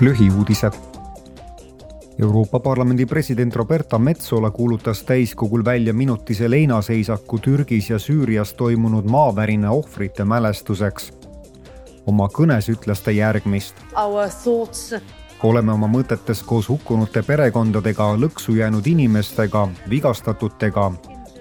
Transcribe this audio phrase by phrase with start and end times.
[0.00, 0.72] lühiuudised.
[2.22, 9.70] Euroopa Parlamendi president Roberta Metsola kuulutas täiskogul välja minutise leinaseisaku Türgis ja Süürias toimunud maavärina
[9.70, 11.12] ohvrite mälestuseks.
[12.06, 13.74] oma kõnes ütles ta järgmist.
[15.42, 20.92] oleme oma mõtetes koos hukkunute perekondadega, lõksu jäänud inimestega, vigastatutega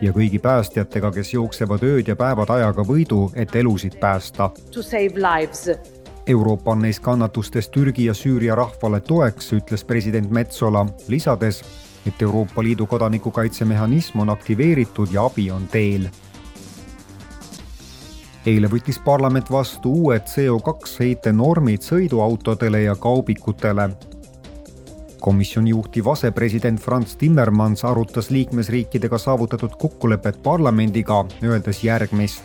[0.01, 4.49] ja kõigi päästjatega, kes jooksevad ööd ja päevad ajaga võidu, et elusid päästa.
[6.27, 11.61] Euroopa on neis kannatustes Türgi ja Süüria rahvale toeks, ütles president Metsola, lisades,
[12.07, 16.09] et Euroopa Liidu kodanikukaitsemehhanism on aktiveeritud ja abi on teel.
[18.47, 23.89] eile võttis parlament vastu uued CO2 heitenormid sõiduautodele ja kaubikutele.
[25.27, 32.44] Komisjoni juhtiv asepresident Franz Timmermans arutas liikmesriikidega saavutatud kokkulepet parlamendiga, öeldes järgmist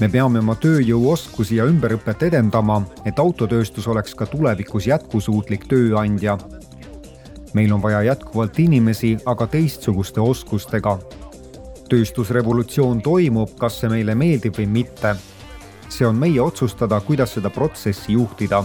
[0.00, 6.38] me peame oma tööjõuoskusi ja ümberõpet edendama, et autotööstus oleks ka tulevikus jätkusuutlik tööandja.
[7.54, 10.98] meil on vaja jätkuvalt inimesi, aga teistsuguste oskustega.
[11.88, 15.16] tööstusrevolutsioon toimub, kas see meile meeldib või mitte.
[15.88, 18.64] See on meie otsustada, kuidas seda protsessi juhtida.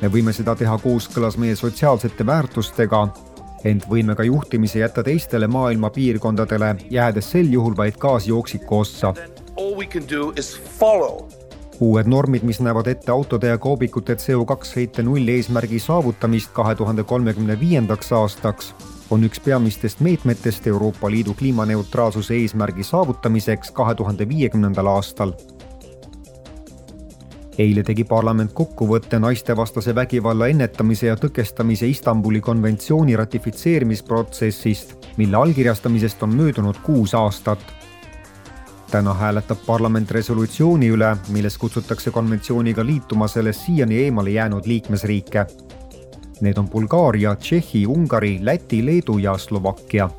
[0.00, 3.08] me võime seda teha kooskõlas meie sotsiaalsete väärtustega
[3.64, 9.14] ent võime ka juhtimise jätta teistele maailma piirkondadele, jäädes sel juhul vaid gaasjooksiku ossa.
[11.80, 17.60] uued normid, mis näevad ette autode ja kaubikute CO2 heite nulleesmärgi saavutamist kahe tuhande kolmekümne
[17.60, 18.74] viiendaks aastaks,
[19.10, 25.32] on üks peamistest meetmetest Euroopa Liidu kliimaneutraalsuse eesmärgi saavutamiseks kahe tuhande viiekümnendal aastal
[27.58, 36.36] eile tegi parlament kokkuvõtte naistevastase vägivalla ennetamise ja tõkestamise Istanbuli konventsiooni ratifitseerimisprotsessist, mille allkirjastamisest on
[36.36, 37.60] möödunud kuus aastat.
[38.90, 45.46] täna hääletab parlament resolutsiooni üle, milles kutsutakse konventsiooniga liituma sellest siiani eemale jäänud liikmesriike.
[46.40, 50.10] Need on Bulgaaria, Tšehhi, Ungari, Läti, Leedu ja Slovakkia